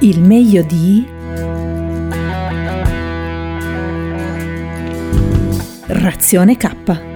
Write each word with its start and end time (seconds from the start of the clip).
Il 0.00 0.22
meglio 0.22 0.62
di 0.62 1.04
Razione 5.88 6.56
K. 6.56 7.07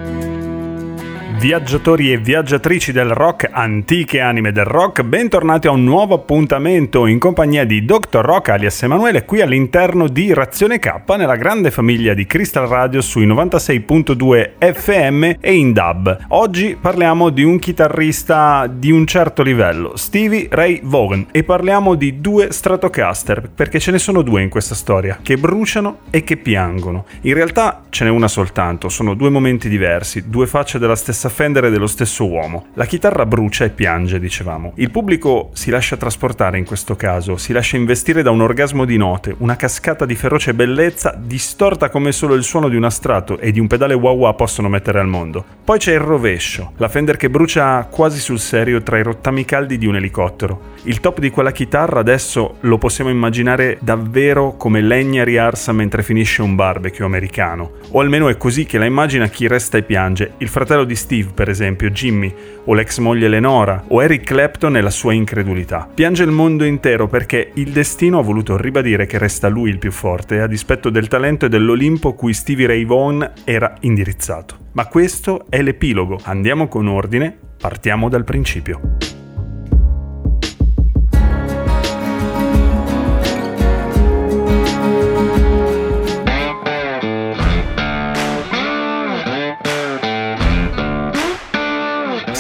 Viaggiatori 1.43 2.13
e 2.13 2.19
viaggiatrici 2.19 2.93
del 2.93 3.11
rock, 3.11 3.49
antiche 3.51 4.21
anime 4.21 4.53
del 4.53 4.65
rock, 4.65 5.03
bentornati 5.03 5.67
a 5.67 5.73
un 5.73 5.83
nuovo 5.83 6.15
appuntamento 6.15 7.05
in 7.07 7.19
compagnia 7.19 7.65
di 7.65 7.85
Dr. 7.85 8.21
Rock 8.21 8.51
alias 8.51 8.81
Emanuele 8.85 9.25
qui 9.25 9.41
all'interno 9.41 10.07
di 10.07 10.33
Razione 10.33 10.79
K 10.79 11.03
nella 11.17 11.35
grande 11.35 11.73
famiglia 11.73 12.15
di 12.15 12.27
Crystal 12.27 12.69
Radio 12.69 13.01
sui 13.01 13.27
96.2 13.27 14.53
FM 14.73 15.39
e 15.41 15.53
in 15.53 15.73
DAB. 15.73 16.27
Oggi 16.29 16.79
parliamo 16.81 17.31
di 17.31 17.43
un 17.43 17.59
chitarrista 17.59 18.69
di 18.73 18.93
un 18.93 19.05
certo 19.05 19.43
livello, 19.43 19.97
Stevie 19.97 20.47
Ray 20.49 20.79
Vaughan, 20.85 21.27
e 21.33 21.43
parliamo 21.43 21.97
di 21.97 22.21
due 22.21 22.53
Stratocaster, 22.53 23.51
perché 23.53 23.81
ce 23.81 23.91
ne 23.91 23.99
sono 23.99 24.23
due 24.23 24.43
in 24.43 24.49
questa 24.49 24.77
storia, 24.77 25.19
che 25.21 25.37
bruciano 25.37 26.03
e 26.11 26.23
che 26.23 26.37
piangono. 26.37 27.05
In 27.23 27.35
realtà 27.35 27.83
ce 27.91 28.05
n'è 28.05 28.11
una 28.11 28.29
soltanto, 28.29 28.89
sono 28.89 29.15
due 29.15 29.29
momenti 29.29 29.69
diversi, 29.69 30.29
due 30.29 30.47
facce 30.47 30.79
della 30.79 30.95
stessa 30.95 31.31
Fender 31.33 31.71
dello 31.71 31.89
stesso 31.89 32.29
uomo. 32.29 32.67
La 32.75 32.85
chitarra 32.85 33.27
brucia 33.27 33.65
e 33.65 33.71
piange, 33.71 34.21
dicevamo. 34.21 34.75
Il 34.77 34.91
pubblico 34.91 35.51
si 35.55 35.71
lascia 35.71 35.97
trasportare 35.97 36.59
in 36.59 36.65
questo 36.65 36.95
caso, 36.95 37.37
si 37.37 37.53
lascia 37.53 37.77
investire 37.77 38.23
da 38.23 38.31
un 38.31 38.43
orgasmo 38.43 38.85
di 38.85 38.97
note, 38.97 39.35
una 39.39 39.57
cascata 39.57 40.05
di 40.05 40.15
feroce 40.15 40.55
bellezza 40.55 41.19
distorta 41.19 41.89
come 41.89 42.13
solo 42.13 42.35
il 42.35 42.45
suono 42.45 42.69
di 42.69 42.77
un 42.77 42.85
astrato 42.85 43.39
e 43.39 43.51
di 43.51 43.59
un 43.59 43.67
pedale 43.67 43.95
wah 43.95 44.13
wah 44.13 44.35
possono 44.35 44.69
mettere 44.69 45.01
al 45.01 45.09
mondo. 45.09 45.45
Poi 45.65 45.79
c'è 45.79 45.95
il 45.95 46.01
rovescio, 46.01 46.73
la 46.77 46.89
Fender 46.89 47.17
che 47.17 47.31
brucia 47.31 47.89
quasi 47.91 48.21
sul 48.21 48.39
serio 48.39 48.83
tra 48.83 48.99
i 48.99 49.03
rottami 49.03 49.45
caldi 49.45 49.79
di 49.79 49.87
un 49.87 49.97
elicottero. 49.97 50.71
Il 50.85 51.01
top 51.01 51.19
di 51.19 51.31
quella 51.31 51.53
chitarra 51.53 52.01
adesso 52.01 52.57
lo 52.61 52.77
possiamo 52.77 53.11
immaginare 53.11 53.79
davvero 53.81 54.57
come 54.57 54.81
legna 54.83 55.25
riarsa 55.25 55.73
mentre 55.73 56.03
finisce 56.03 56.43
un 56.43 56.55
barbecue 56.55 57.05
americano. 57.05 57.73
O 57.93 58.01
almeno 58.01 58.29
è 58.29 58.37
così 58.37 58.65
che 58.67 58.79
la 58.79 58.85
immagina 58.85 59.29
chi 59.29 59.47
resta 59.47 59.79
e 59.79 59.83
piange, 59.83 60.33
il 60.39 60.49
fratello 60.49 60.85
di 60.85 60.97
Steve 60.97 61.22
per 61.35 61.49
esempio, 61.49 61.91
Jimmy, 61.91 62.35
o 62.65 62.75
l'ex 62.75 62.99
moglie 62.99 63.29
Lenora, 63.29 63.85
o 63.89 64.03
Eric 64.03 64.25
Clapton 64.25 64.77
e 64.77 64.81
la 64.81 64.91
sua 64.91 65.13
incredulità. 65.13 65.89
Piange 65.93 66.25
il 66.25 66.31
mondo 66.31 66.65
intero 66.65 67.07
perché 67.07 67.51
il 67.55 67.71
destino 67.71 68.19
ha 68.19 68.23
voluto 68.23 68.57
ribadire 68.57 69.07
che 69.07 69.19
resta 69.19 69.49
lui 69.49 69.71
il 69.71 69.79
più 69.79 69.93
forte, 69.93 70.41
a 70.41 70.47
dispetto 70.47 70.91
del 70.91 71.09
talento 71.09 71.47
e 71.47 71.49
dell'Olimpo 71.49 72.15
cui 72.15 72.33
Stevie 72.33 72.67
Ray 72.67 72.85
Vaughan 72.85 73.33
era 73.45 73.75
indirizzato. 73.81 74.57
Ma 74.73 74.87
questo 74.87 75.47
è 75.49 75.61
l'epilogo. 75.63 76.19
Andiamo 76.25 76.69
con 76.69 76.87
ordine, 76.87 77.37
partiamo 77.59 78.09
dal 78.09 78.25
principio. 78.25 79.12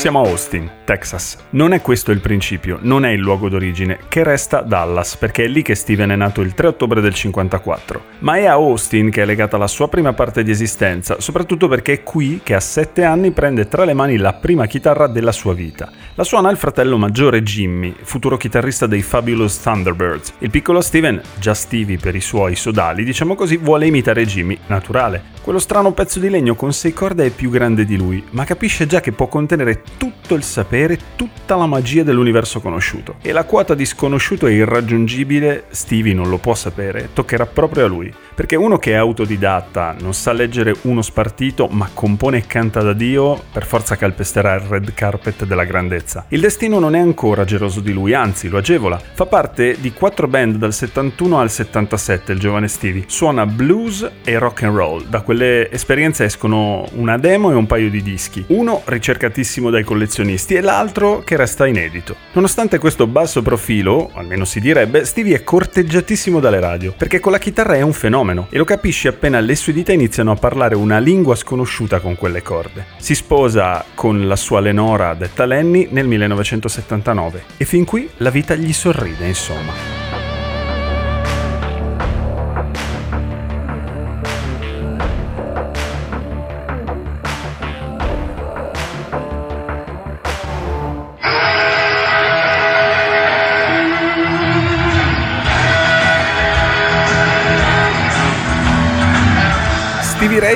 Siamo 0.02 0.20
a 0.22 0.26
Austin, 0.26 0.68
Texas. 0.84 1.38
Non 1.50 1.72
è 1.72 1.80
questo 1.80 2.10
il 2.10 2.18
principio, 2.18 2.78
non 2.80 3.04
è 3.04 3.10
il 3.10 3.20
luogo 3.20 3.48
d'origine, 3.48 4.00
che 4.08 4.24
resta 4.24 4.60
Dallas, 4.60 5.16
perché 5.16 5.44
è 5.44 5.46
lì 5.46 5.62
che 5.62 5.76
Steven 5.76 6.10
è 6.10 6.16
nato 6.16 6.40
il 6.40 6.54
3 6.54 6.66
ottobre 6.66 7.00
del 7.00 7.14
54. 7.14 8.02
Ma 8.18 8.34
è 8.34 8.46
a 8.46 8.54
Austin 8.54 9.10
che 9.10 9.22
è 9.22 9.24
legata 9.24 9.56
la 9.58 9.68
sua 9.68 9.86
prima 9.86 10.12
parte 10.12 10.42
di 10.42 10.50
esistenza, 10.50 11.20
soprattutto 11.20 11.68
perché 11.68 11.92
è 11.92 12.02
qui 12.02 12.40
che 12.42 12.54
a 12.54 12.58
7 12.58 13.04
anni 13.04 13.30
prende 13.30 13.68
tra 13.68 13.84
le 13.84 13.94
mani 13.94 14.16
la 14.16 14.32
prima 14.32 14.66
chitarra 14.66 15.06
della 15.06 15.30
sua 15.30 15.54
vita. 15.54 15.88
La 16.14 16.24
suona 16.24 16.50
il 16.50 16.56
fratello 16.56 16.98
maggiore 16.98 17.44
Jimmy, 17.44 17.94
futuro 18.02 18.36
chitarrista 18.36 18.88
dei 18.88 19.02
Fabulous 19.02 19.62
Thunderbirds. 19.62 20.34
Il 20.38 20.50
piccolo 20.50 20.80
Steven, 20.80 21.22
già 21.38 21.54
Stevie 21.54 21.98
per 21.98 22.16
i 22.16 22.20
suoi 22.20 22.56
sodali, 22.56 23.04
diciamo 23.04 23.36
così, 23.36 23.56
vuole 23.56 23.86
imitare 23.86 24.26
Jimmy, 24.26 24.58
naturale. 24.66 25.30
Quello 25.42 25.60
strano 25.60 25.92
pezzo 25.92 26.18
di 26.18 26.28
legno 26.28 26.56
con 26.56 26.72
6 26.72 26.92
corde 26.92 27.26
è 27.26 27.30
più 27.30 27.50
grande 27.50 27.84
di 27.84 27.96
lui, 27.96 28.22
ma 28.30 28.44
capisce 28.44 28.86
già 28.86 29.00
che 29.00 29.12
può 29.12 29.28
contenere 29.28 29.82
tutto 29.98 30.21
il 30.34 30.42
sapere, 30.42 30.98
tutta 31.16 31.56
la 31.56 31.66
magia 31.66 32.02
dell'universo 32.02 32.60
conosciuto. 32.60 33.16
E 33.22 33.32
la 33.32 33.44
quota 33.44 33.74
di 33.74 33.84
sconosciuto 33.84 34.46
e 34.46 34.54
irraggiungibile, 34.54 35.64
Stevie 35.70 36.14
non 36.14 36.28
lo 36.28 36.38
può 36.38 36.54
sapere, 36.54 37.10
toccherà 37.12 37.46
proprio 37.46 37.84
a 37.84 37.88
lui. 37.88 38.12
Perché 38.34 38.56
uno 38.56 38.78
che 38.78 38.92
è 38.92 38.94
autodidatta, 38.94 39.94
non 40.00 40.14
sa 40.14 40.32
leggere 40.32 40.74
uno 40.82 41.02
spartito, 41.02 41.68
ma 41.68 41.90
compone 41.92 42.38
e 42.38 42.46
canta 42.46 42.80
da 42.80 42.94
Dio, 42.94 43.40
per 43.52 43.66
forza 43.66 43.96
calpesterà 43.96 44.54
il 44.54 44.62
red 44.62 44.94
carpet 44.94 45.44
della 45.44 45.64
grandezza. 45.64 46.24
Il 46.28 46.40
destino 46.40 46.78
non 46.78 46.94
è 46.94 46.98
ancora 46.98 47.44
geloso 47.44 47.80
di 47.80 47.92
lui, 47.92 48.14
anzi 48.14 48.48
lo 48.48 48.56
agevola. 48.56 48.98
Fa 49.12 49.26
parte 49.26 49.76
di 49.78 49.92
quattro 49.92 50.28
band 50.28 50.56
dal 50.56 50.72
71 50.72 51.38
al 51.38 51.50
77, 51.50 52.32
il 52.32 52.38
giovane 52.38 52.68
Stevie. 52.68 53.04
Suona 53.06 53.44
blues 53.44 54.10
e 54.24 54.38
rock 54.38 54.62
and 54.62 54.76
roll. 54.76 55.04
Da 55.06 55.20
quelle 55.20 55.70
esperienze 55.70 56.24
escono 56.24 56.88
una 56.94 57.18
demo 57.18 57.50
e 57.50 57.54
un 57.54 57.66
paio 57.66 57.90
di 57.90 58.02
dischi. 58.02 58.42
Uno 58.48 58.80
ricercatissimo 58.84 59.68
dai 59.68 59.84
collezionisti 59.84 60.21
e 60.54 60.60
l'altro 60.60 61.22
che 61.24 61.36
resta 61.36 61.66
inedito. 61.66 62.16
Nonostante 62.32 62.78
questo 62.78 63.06
basso 63.06 63.42
profilo, 63.42 64.10
almeno 64.14 64.44
si 64.44 64.60
direbbe, 64.60 65.04
Stevie 65.04 65.36
è 65.36 65.44
corteggiatissimo 65.44 66.40
dalle 66.40 66.60
radio, 66.60 66.94
perché 66.96 67.20
con 67.20 67.32
la 67.32 67.38
chitarra 67.38 67.74
è 67.74 67.82
un 67.82 67.92
fenomeno 67.92 68.46
e 68.50 68.58
lo 68.58 68.64
capisci 68.64 69.08
appena 69.08 69.40
le 69.40 69.54
sue 69.54 69.72
dita 69.72 69.92
iniziano 69.92 70.30
a 70.30 70.36
parlare 70.36 70.74
una 70.74 70.98
lingua 70.98 71.34
sconosciuta 71.34 72.00
con 72.00 72.16
quelle 72.16 72.42
corde. 72.42 72.86
Si 72.96 73.14
sposa 73.14 73.84
con 73.94 74.26
la 74.26 74.36
sua 74.36 74.60
Lenora 74.60 75.14
detta 75.14 75.44
Lenny 75.44 75.88
nel 75.90 76.06
1979 76.06 77.42
e 77.56 77.64
fin 77.64 77.84
qui 77.84 78.08
la 78.18 78.30
vita 78.30 78.54
gli 78.54 78.72
sorride, 78.72 79.26
insomma. 79.26 80.01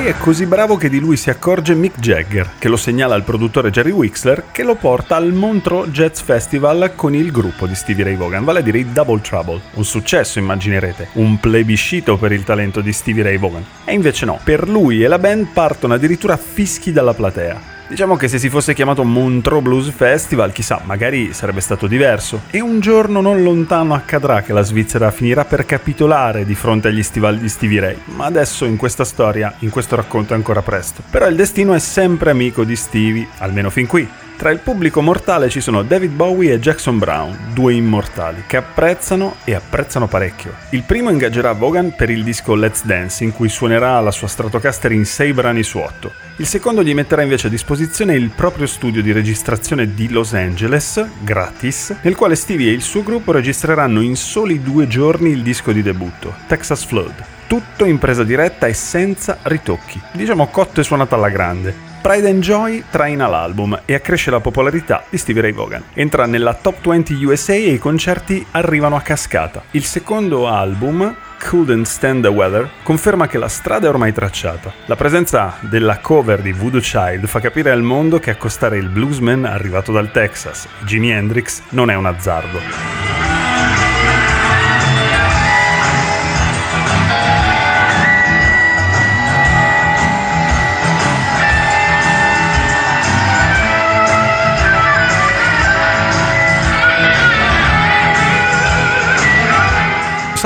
È 0.05 0.17
così 0.17 0.45
bravo 0.45 0.75
che 0.75 0.89
di 0.89 0.99
lui 0.99 1.17
si 1.17 1.29
accorge 1.29 1.73
Mick 1.73 1.99
Jagger, 1.99 2.51
che 2.59 2.67
lo 2.67 2.77
segnala 2.77 3.15
al 3.15 3.23
produttore 3.23 3.71
Jerry 3.71 3.91
Wixler, 3.91 4.45
che 4.51 4.63
lo 4.63 4.75
porta 4.75 5.15
al 5.15 5.31
Montreux 5.33 5.89
Jazz 5.89 6.19
Festival 6.19 6.91
con 6.93 7.15
il 7.15 7.31
gruppo 7.31 7.65
di 7.65 7.73
Stevie 7.73 8.03
Ray 8.03 8.15
Vaughan, 8.15 8.43
vale 8.43 8.59
a 8.59 8.61
dire 8.61 8.79
i 8.79 8.91
Double 8.91 9.21
Trouble. 9.21 9.61
Un 9.73 9.85
successo, 9.85 10.39
immaginerete, 10.39 11.09
un 11.13 11.39
plebiscito 11.39 12.17
per 12.17 12.31
il 12.31 12.43
talento 12.43 12.81
di 12.81 12.91
Stevie 12.91 13.23
Ray 13.23 13.37
Vaughan. 13.37 13.65
E 13.85 13.93
invece 13.93 14.25
no, 14.25 14.39
per 14.43 14.67
lui 14.67 15.03
e 15.03 15.07
la 15.07 15.19
band 15.19 15.47
partono 15.53 15.93
addirittura 15.93 16.37
fischi 16.37 16.91
dalla 16.91 17.13
platea. 17.13 17.76
Diciamo 17.89 18.17
che 18.17 18.27
se 18.27 18.37
si 18.37 18.49
fosse 18.49 18.73
chiamato 18.73 19.05
Montreux 19.05 19.63
Blues 19.63 19.91
Festival, 19.91 20.51
chissà, 20.51 20.81
magari 20.83 21.31
sarebbe 21.31 21.61
stato 21.61 21.87
diverso. 21.87 22.41
E 22.51 22.59
un 22.59 22.81
giorno 22.81 23.21
non 23.21 23.41
lontano 23.43 23.93
accadrà 23.93 24.41
che 24.41 24.51
la 24.51 24.61
Svizzera 24.61 25.09
finirà 25.09 25.45
per 25.45 25.65
capitolare 25.65 26.43
di 26.43 26.53
fronte 26.53 26.89
agli 26.89 27.01
stivali 27.01 27.39
di 27.39 27.47
Stevie 27.47 27.79
Ray. 27.79 27.97
Ma 28.15 28.25
adesso 28.25 28.65
in 28.65 28.75
questa 28.75 29.05
storia, 29.05 29.53
in 29.59 29.69
questo 29.69 29.95
racconto 29.95 30.33
è 30.33 30.35
ancora 30.35 30.61
presto. 30.61 31.01
Però 31.09 31.27
il 31.27 31.37
destino 31.37 31.73
è 31.73 31.79
sempre 31.79 32.29
amico 32.29 32.65
di 32.65 32.75
Stevie, 32.75 33.27
almeno 33.37 33.69
fin 33.69 33.87
qui. 33.87 34.07
Tra 34.37 34.51
il 34.51 34.59
pubblico 34.59 35.01
mortale 35.01 35.49
ci 35.49 35.61
sono 35.61 35.81
David 35.81 36.11
Bowie 36.11 36.53
e 36.53 36.59
Jackson 36.59 36.99
Brown, 36.99 37.35
due 37.55 37.73
immortali, 37.73 38.43
che 38.45 38.57
apprezzano 38.57 39.37
e 39.43 39.55
apprezzano 39.55 40.07
parecchio. 40.07 40.53
Il 40.69 40.83
primo 40.83 41.09
ingaggerà 41.09 41.53
Vaughan 41.53 41.95
per 41.95 42.11
il 42.11 42.23
disco 42.23 42.53
Let's 42.53 42.85
Dance, 42.85 43.23
in 43.23 43.33
cui 43.33 43.49
suonerà 43.49 43.99
la 43.99 44.11
sua 44.11 44.27
Stratocaster 44.27 44.91
in 44.91 45.05
6 45.05 45.33
brani 45.33 45.63
su 45.63 45.79
8. 45.79 46.11
Il 46.35 46.45
secondo 46.45 46.83
gli 46.83 46.93
metterà 46.93 47.23
invece 47.23 47.47
a 47.47 47.49
disposizione 47.49 48.13
il 48.13 48.29
proprio 48.29 48.67
studio 48.67 49.01
di 49.01 49.11
registrazione 49.11 49.95
di 49.95 50.07
Los 50.09 50.35
Angeles, 50.35 51.03
gratis, 51.23 51.95
nel 52.01 52.15
quale 52.15 52.35
Stevie 52.35 52.69
e 52.69 52.73
il 52.73 52.83
suo 52.83 53.01
gruppo 53.01 53.31
registreranno 53.31 54.01
in 54.01 54.15
soli 54.15 54.61
due 54.61 54.87
giorni 54.87 55.31
il 55.31 55.41
disco 55.41 55.71
di 55.71 55.81
debutto, 55.81 56.35
Texas 56.45 56.85
Flood. 56.85 57.25
Tutto 57.47 57.85
in 57.85 57.97
presa 57.97 58.23
diretta 58.23 58.67
e 58.67 58.73
senza 58.73 59.39
ritocchi. 59.41 59.99
Diciamo 60.11 60.45
cotto 60.47 60.81
e 60.81 60.83
suonato 60.83 61.15
alla 61.15 61.29
grande. 61.29 61.86
Pride 62.07 62.29
and 62.29 62.39
Joy 62.39 62.85
traina 62.89 63.27
l'album 63.27 63.81
e 63.83 63.93
accresce 63.93 64.31
la 64.31 64.39
popolarità 64.39 65.03
di 65.09 65.17
Stevie 65.17 65.41
Ray 65.41 65.51
Vaughan. 65.51 65.83
Entra 65.93 66.25
nella 66.25 66.53
top 66.53 66.87
20 66.87 67.21
USA 67.25 67.51
e 67.51 67.73
i 67.73 67.77
concerti 67.77 68.45
arrivano 68.51 68.95
a 68.95 69.01
cascata. 69.01 69.63
Il 69.71 69.83
secondo 69.83 70.47
album, 70.47 71.13
Couldn't 71.37 71.85
Stand 71.85 72.23
the 72.23 72.29
Weather, 72.29 72.69
conferma 72.81 73.27
che 73.27 73.37
la 73.37 73.49
strada 73.49 73.87
è 73.87 73.89
ormai 73.89 74.13
tracciata. 74.13 74.71
La 74.85 74.95
presenza 74.95 75.57
della 75.59 75.97
cover 75.97 76.41
di 76.41 76.53
Voodoo 76.53 76.79
Child 76.79 77.25
fa 77.25 77.41
capire 77.41 77.71
al 77.71 77.81
mondo 77.81 78.19
che 78.19 78.29
accostare 78.29 78.77
il 78.77 78.87
bluesman 78.87 79.43
arrivato 79.43 79.91
dal 79.91 80.09
Texas, 80.09 80.65
Jimi 80.85 81.11
Hendrix, 81.11 81.61
non 81.71 81.89
è 81.89 81.95
un 81.95 82.05
azzardo. 82.05 83.16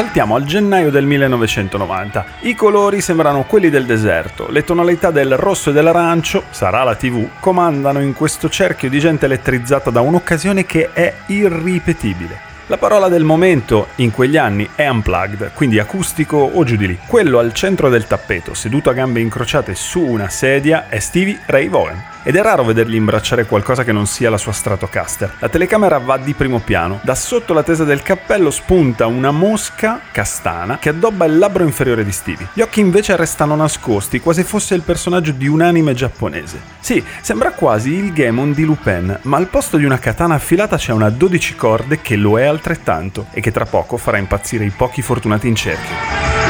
Saltiamo 0.01 0.33
al 0.33 0.45
gennaio 0.45 0.89
del 0.89 1.05
1990. 1.05 2.25
I 2.39 2.55
colori 2.55 3.01
sembrano 3.01 3.43
quelli 3.43 3.69
del 3.69 3.85
deserto, 3.85 4.49
le 4.49 4.63
tonalità 4.63 5.11
del 5.11 5.37
rosso 5.37 5.69
e 5.69 5.73
dell'arancio, 5.73 6.45
sarà 6.49 6.81
la 6.81 6.95
TV, 6.95 7.27
comandano 7.39 8.01
in 8.01 8.13
questo 8.13 8.49
cerchio 8.49 8.89
di 8.89 8.97
gente 8.97 9.25
elettrizzata 9.25 9.91
da 9.91 10.01
un'occasione 10.01 10.65
che 10.65 10.89
è 10.91 11.13
irripetibile. 11.27 12.49
La 12.65 12.79
parola 12.79 13.09
del 13.09 13.23
momento 13.23 13.89
in 13.97 14.09
quegli 14.09 14.37
anni 14.37 14.67
è 14.73 14.87
unplugged, 14.87 15.51
quindi 15.53 15.77
acustico 15.77 16.37
o 16.37 16.63
giù 16.63 16.77
di 16.77 16.87
lì. 16.87 16.97
Quello 17.05 17.37
al 17.37 17.53
centro 17.53 17.87
del 17.87 18.07
tappeto, 18.07 18.55
seduto 18.55 18.89
a 18.89 18.93
gambe 18.93 19.19
incrociate 19.19 19.75
su 19.75 20.01
una 20.01 20.29
sedia, 20.29 20.89
è 20.89 20.97
Stevie 20.97 21.41
Ray 21.45 21.69
Vaughan 21.69 22.10
ed 22.23 22.35
è 22.35 22.41
raro 22.41 22.63
vedergli 22.63 22.95
imbracciare 22.95 23.45
qualcosa 23.45 23.83
che 23.83 23.91
non 23.91 24.05
sia 24.05 24.29
la 24.29 24.37
sua 24.37 24.51
Stratocaster. 24.51 25.35
La 25.39 25.49
telecamera 25.49 25.97
va 25.97 26.17
di 26.17 26.33
primo 26.33 26.59
piano. 26.59 26.99
Da 27.03 27.15
sotto 27.15 27.53
la 27.53 27.63
tesa 27.63 27.83
del 27.83 28.03
cappello 28.03 28.51
spunta 28.51 29.07
una 29.07 29.31
mosca 29.31 29.99
castana 30.11 30.77
che 30.77 30.89
addobba 30.89 31.25
il 31.25 31.37
labbro 31.37 31.63
inferiore 31.63 32.03
di 32.03 32.11
Stevie. 32.11 32.49
Gli 32.53 32.61
occhi 32.61 32.79
invece 32.79 33.15
restano 33.15 33.55
nascosti, 33.55 34.19
quasi 34.19 34.43
fosse 34.43 34.75
il 34.75 34.81
personaggio 34.81 35.31
di 35.31 35.47
un 35.47 35.61
anime 35.61 35.93
giapponese. 35.93 36.59
Sì, 36.79 37.03
sembra 37.21 37.51
quasi 37.51 37.93
il 37.93 38.13
Gemon 38.13 38.53
di 38.53 38.63
Lupin, 38.63 39.19
ma 39.23 39.37
al 39.37 39.47
posto 39.47 39.77
di 39.77 39.85
una 39.85 39.99
katana 39.99 40.35
affilata 40.35 40.77
c'è 40.77 40.91
una 40.91 41.09
12 41.09 41.55
corde 41.55 42.01
che 42.01 42.15
lo 42.15 42.39
è 42.39 42.45
altrettanto 42.45 43.27
e 43.31 43.41
che 43.41 43.51
tra 43.51 43.65
poco 43.65 43.97
farà 43.97 44.17
impazzire 44.17 44.65
i 44.65 44.73
pochi 44.75 45.01
fortunati 45.01 45.47
in 45.47 45.55
cerchio. 45.55 46.40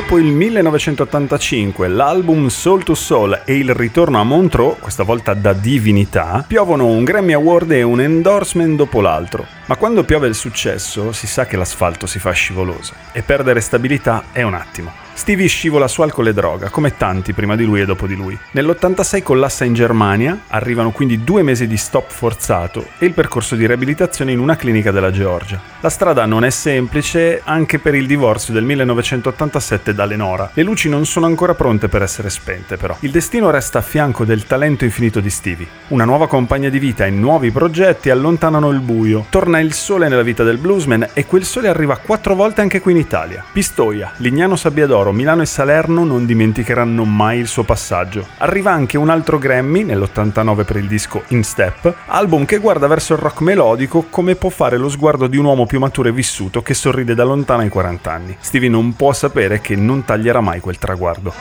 Dopo 0.00 0.16
il 0.16 0.32
1985, 0.32 1.86
l'album 1.86 2.46
Soul 2.46 2.84
to 2.84 2.94
Soul 2.94 3.42
e 3.44 3.54
il 3.58 3.74
ritorno 3.74 4.18
a 4.18 4.24
Montreux, 4.24 4.78
questa 4.80 5.02
volta 5.02 5.34
da 5.34 5.52
divinità, 5.52 6.42
piovono 6.48 6.86
un 6.86 7.04
Grammy 7.04 7.34
Award 7.34 7.72
e 7.72 7.82
un 7.82 8.00
endorsement 8.00 8.76
dopo 8.76 9.02
l'altro. 9.02 9.46
Ma 9.66 9.76
quando 9.76 10.02
piove 10.04 10.26
il 10.26 10.34
successo, 10.34 11.12
si 11.12 11.26
sa 11.26 11.44
che 11.44 11.58
l'asfalto 11.58 12.06
si 12.06 12.18
fa 12.18 12.30
scivoloso 12.30 12.94
e 13.12 13.20
perdere 13.20 13.60
stabilità 13.60 14.24
è 14.32 14.40
un 14.40 14.54
attimo. 14.54 15.09
Stevie 15.20 15.48
scivola 15.48 15.86
su 15.86 16.00
alcol 16.00 16.28
e 16.28 16.32
droga, 16.32 16.70
come 16.70 16.96
tanti 16.96 17.34
prima 17.34 17.54
di 17.54 17.66
lui 17.66 17.82
e 17.82 17.84
dopo 17.84 18.06
di 18.06 18.14
lui. 18.14 18.38
Nell'86 18.52 19.22
collassa 19.22 19.66
in 19.66 19.74
Germania, 19.74 20.44
arrivano 20.48 20.92
quindi 20.92 21.22
due 21.22 21.42
mesi 21.42 21.66
di 21.66 21.76
stop 21.76 22.10
forzato 22.10 22.86
e 22.96 23.04
il 23.04 23.12
percorso 23.12 23.54
di 23.54 23.66
riabilitazione 23.66 24.32
in 24.32 24.38
una 24.38 24.56
clinica 24.56 24.90
della 24.90 25.10
Georgia. 25.10 25.60
La 25.82 25.90
strada 25.90 26.24
non 26.24 26.42
è 26.42 26.48
semplice 26.48 27.42
anche 27.44 27.78
per 27.78 27.94
il 27.94 28.06
divorzio 28.06 28.54
del 28.54 28.64
1987 28.64 29.92
da 29.92 30.06
Lenora. 30.06 30.50
Le 30.54 30.62
luci 30.62 30.88
non 30.88 31.04
sono 31.04 31.26
ancora 31.26 31.52
pronte 31.52 31.88
per 31.88 32.00
essere 32.00 32.30
spente 32.30 32.78
però. 32.78 32.96
Il 33.00 33.10
destino 33.10 33.50
resta 33.50 33.80
a 33.80 33.82
fianco 33.82 34.24
del 34.24 34.46
talento 34.46 34.84
infinito 34.84 35.20
di 35.20 35.28
Stevie. 35.28 35.66
Una 35.88 36.06
nuova 36.06 36.28
compagna 36.28 36.70
di 36.70 36.78
vita 36.78 37.04
e 37.04 37.10
nuovi 37.10 37.50
progetti 37.50 38.08
allontanano 38.08 38.70
il 38.70 38.80
buio. 38.80 39.26
Torna 39.28 39.60
il 39.60 39.74
sole 39.74 40.08
nella 40.08 40.22
vita 40.22 40.44
del 40.44 40.56
bluesman 40.56 41.08
e 41.12 41.26
quel 41.26 41.44
sole 41.44 41.68
arriva 41.68 41.98
quattro 41.98 42.34
volte 42.34 42.62
anche 42.62 42.80
qui 42.80 42.92
in 42.92 42.98
Italia. 42.98 43.44
Pistoia, 43.52 44.12
Lignano 44.16 44.56
Sabbiadoro, 44.56 45.09
d'Oro, 45.10 45.12
Milano 45.12 45.42
e 45.42 45.46
Salerno 45.46 46.04
non 46.04 46.24
dimenticheranno 46.24 47.04
mai 47.04 47.38
il 47.38 47.46
suo 47.46 47.64
passaggio. 47.64 48.26
Arriva 48.38 48.72
anche 48.72 48.96
un 48.96 49.10
altro 49.10 49.38
Grammy 49.38 49.82
nell'89 49.82 50.64
per 50.64 50.76
il 50.76 50.86
disco 50.86 51.22
In 51.28 51.42
Step, 51.42 51.92
album 52.06 52.44
che 52.44 52.58
guarda 52.58 52.86
verso 52.86 53.14
il 53.14 53.18
rock 53.18 53.40
melodico 53.40 54.06
come 54.08 54.36
può 54.36 54.50
fare 54.50 54.76
lo 54.76 54.88
sguardo 54.88 55.26
di 55.26 55.36
un 55.36 55.44
uomo 55.44 55.66
più 55.66 55.78
maturo 55.78 56.08
e 56.08 56.12
vissuto 56.12 56.62
che 56.62 56.74
sorride 56.74 57.14
da 57.14 57.24
lontano 57.24 57.62
ai 57.62 57.68
40 57.68 58.12
anni. 58.12 58.36
Stevie 58.40 58.68
non 58.68 58.94
può 58.94 59.12
sapere 59.12 59.60
che 59.60 59.76
non 59.76 60.04
taglierà 60.04 60.40
mai 60.40 60.60
quel 60.60 60.78
traguardo. 60.78 61.32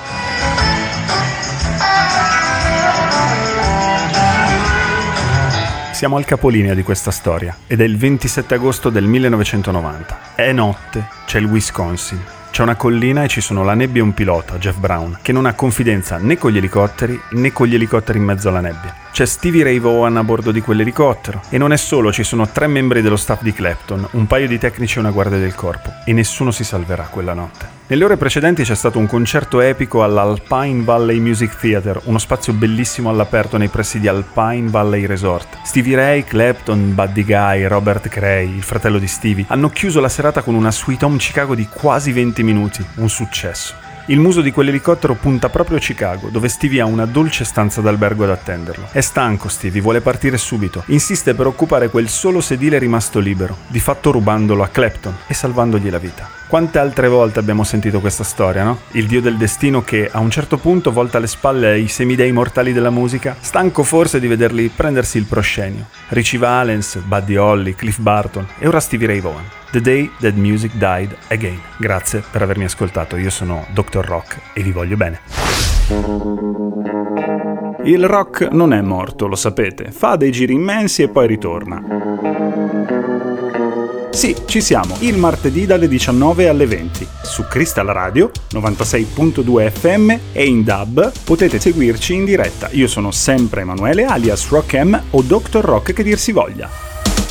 Siamo 5.91 6.15
al 6.15 6.23
capolinea 6.23 6.73
di 6.73 6.83
questa 6.83 7.11
storia 7.11 7.57
ed 7.67 7.81
è 7.81 7.83
il 7.83 7.97
27 7.97 8.53
agosto 8.53 8.89
del 8.89 9.03
1990. 9.03 10.19
È 10.33 10.51
notte, 10.53 11.09
c'è 11.25 11.39
il 11.39 11.45
Wisconsin. 11.45 12.38
C'è 12.51 12.63
una 12.63 12.75
collina 12.75 13.23
e 13.23 13.27
ci 13.27 13.41
sono 13.41 13.63
la 13.63 13.73
nebbia 13.73 14.01
e 14.01 14.03
un 14.03 14.13
pilota, 14.13 14.57
Jeff 14.57 14.77
Brown, 14.77 15.19
che 15.21 15.31
non 15.31 15.45
ha 15.45 15.53
confidenza 15.53 16.17
né 16.17 16.37
con 16.37 16.51
gli 16.51 16.57
elicotteri 16.57 17.19
né 17.31 17.53
con 17.53 17.67
gli 17.67 17.75
elicotteri 17.75 18.17
in 18.17 18.25
mezzo 18.25 18.49
alla 18.49 18.59
nebbia. 18.59 18.93
C'è 19.11 19.25
Stevie 19.25 19.63
Ray 19.63 19.79
Vaughan 19.79 20.17
a 20.17 20.23
bordo 20.23 20.51
di 20.51 20.61
quell'elicottero. 20.61 21.41
E 21.49 21.57
non 21.57 21.73
è 21.73 21.77
solo, 21.77 22.11
ci 22.11 22.23
sono 22.23 22.47
tre 22.47 22.67
membri 22.67 23.01
dello 23.01 23.17
staff 23.17 23.41
di 23.41 23.51
Clapton, 23.51 24.07
un 24.11 24.27
paio 24.27 24.47
di 24.47 24.57
tecnici 24.57 24.97
e 24.97 25.01
una 25.01 25.11
guardia 25.11 25.37
del 25.37 25.55
corpo. 25.55 25.91
E 26.05 26.13
nessuno 26.13 26.51
si 26.51 26.63
salverà 26.63 27.03
quella 27.03 27.33
notte. 27.33 27.77
Nelle 27.87 28.03
ore 28.03 28.17
precedenti 28.17 28.63
c'è 28.63 28.75
stato 28.75 28.99
un 28.99 29.07
concerto 29.07 29.61
epico 29.61 30.03
all'Alpine 30.03 30.83
Valley 30.83 31.19
Music 31.19 31.57
Theatre, 31.57 32.01
uno 32.03 32.19
spazio 32.19 32.53
bellissimo 32.53 33.09
all'aperto 33.09 33.57
nei 33.57 33.67
pressi 33.67 33.99
di 33.99 34.07
Alpine 34.07 34.69
Valley 34.69 35.07
Resort. 35.07 35.57
Stevie 35.63 35.95
Ray, 35.95 36.23
Clapton, 36.23 36.93
Buddy 36.93 37.25
Guy, 37.25 37.63
Robert 37.65 38.07
Cray, 38.07 38.55
il 38.55 38.61
fratello 38.61 38.99
di 38.99 39.07
Stevie, 39.07 39.45
hanno 39.47 39.69
chiuso 39.69 39.99
la 39.99 40.07
serata 40.07 40.43
con 40.43 40.53
una 40.53 40.71
Sweet 40.71 41.01
Home 41.01 41.17
Chicago 41.17 41.55
di 41.55 41.67
quasi 41.67 42.11
20 42.11 42.43
minuti, 42.43 42.85
un 42.97 43.09
successo. 43.09 43.88
Il 44.09 44.19
muso 44.19 44.41
di 44.41 44.51
quell'elicottero 44.51 45.13
punta 45.13 45.49
proprio 45.49 45.77
a 45.77 45.79
Chicago, 45.79 46.29
dove 46.29 46.47
Stevie 46.47 46.81
ha 46.81 46.85
una 46.85 47.05
dolce 47.05 47.43
stanza 47.43 47.79
d'albergo 47.79 48.23
ad 48.23 48.31
attenderlo. 48.31 48.87
È 48.91 49.01
stanco 49.01 49.49
Stevie, 49.49 49.81
vuole 49.81 50.01
partire 50.01 50.35
subito. 50.35 50.81
Insiste 50.87 51.35
per 51.35 51.45
occupare 51.45 51.89
quel 51.89 52.09
solo 52.09 52.41
sedile 52.41 52.79
rimasto 52.79 53.19
libero, 53.19 53.55
di 53.67 53.79
fatto 53.79 54.09
rubandolo 54.09 54.63
a 54.63 54.67
Clapton 54.69 55.15
e 55.27 55.35
salvandogli 55.35 55.91
la 55.91 55.99
vita. 55.99 56.27
Quante 56.47 56.79
altre 56.79 57.07
volte 57.07 57.37
abbiamo 57.37 57.63
sentito 57.63 57.99
questa 57.99 58.23
storia, 58.23 58.63
no? 58.63 58.79
Il 58.93 59.05
dio 59.05 59.21
del 59.21 59.37
destino 59.37 59.83
che 59.83 60.09
a 60.11 60.17
un 60.17 60.31
certo 60.31 60.57
punto 60.57 60.91
volta 60.91 61.19
le 61.19 61.27
spalle 61.27 61.67
ai 61.67 61.87
semidei 61.87 62.31
mortali 62.31 62.73
della 62.73 62.89
musica, 62.89 63.35
stanco 63.39 63.83
forse 63.83 64.19
di 64.19 64.25
vederli 64.25 64.71
prendersi 64.75 65.19
il 65.19 65.25
proscenio. 65.25 65.85
Richie 66.07 66.39
Valens, 66.39 66.95
Buddy 66.97 67.35
Holly, 67.35 67.75
Cliff 67.75 67.99
Barton 67.99 68.47
e 68.57 68.67
ora 68.67 68.79
Stevie 68.79 69.05
Ray 69.05 69.21
Vaughan. 69.21 69.58
The 69.71 69.81
Day 69.81 70.09
That 70.19 70.33
Music 70.33 70.73
Died 70.73 71.15
Again. 71.27 71.59
Grazie 71.77 72.23
per 72.31 72.41
avermi 72.41 72.63
ascoltato, 72.63 73.17
io 73.17 73.29
sono 73.29 73.67
Dr. 73.71 74.03
Rock 74.03 74.39
e 74.53 74.63
vi 74.63 74.71
voglio 74.71 74.97
bene. 74.97 75.21
Il 77.83 78.05
rock 78.07 78.49
non 78.51 78.73
è 78.73 78.81
morto, 78.81 79.27
lo 79.27 79.35
sapete, 79.35 79.91
fa 79.91 80.15
dei 80.15 80.31
giri 80.31 80.53
immensi 80.53 81.03
e 81.03 81.09
poi 81.09 81.27
ritorna. 81.27 81.83
Sì, 84.09 84.35
ci 84.45 84.59
siamo, 84.59 84.95
il 85.01 85.17
martedì 85.17 85.67
dalle 85.67 85.87
19 85.87 86.49
alle 86.49 86.65
20. 86.65 87.07
Su 87.21 87.45
Crystal 87.47 87.85
Radio 87.87 88.31
96.2 88.51 89.71
FM 89.71 90.13
e 90.33 90.45
in 90.45 90.63
DAB 90.63 91.11
potete 91.23 91.59
seguirci 91.59 92.15
in 92.15 92.25
diretta. 92.25 92.69
Io 92.71 92.87
sono 92.87 93.11
sempre 93.11 93.61
Emanuele 93.61 94.05
alias 94.05 94.49
Rock 94.49 94.73
M 94.73 94.99
o 95.11 95.21
Dr. 95.21 95.61
Rock 95.61 95.93
che 95.93 96.03
dir 96.03 96.17
si 96.17 96.31
voglia. 96.31 96.67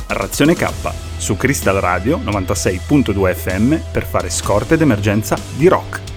Razione 0.07 0.55
K 0.55 1.08
su 1.19 1.37
Crystal 1.37 1.77
Radio 1.77 2.19
96.2 2.19 3.35
FM 3.35 3.77
per 3.93 4.05
fare 4.05 4.31
scorte 4.31 4.77
d'emergenza 4.77 5.37
di 5.57 5.69
rock. 5.69 6.08